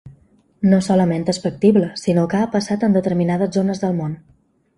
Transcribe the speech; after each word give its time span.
No 0.69 0.77
solament 0.85 1.27
és 1.33 1.39
factible, 1.43 1.89
sinó 2.05 2.23
que 2.33 2.41
ha 2.41 2.49
passat 2.57 2.87
en 2.89 2.97
determinades 2.99 3.55
zones 3.61 3.85
del 3.87 3.95
món. 4.01 4.19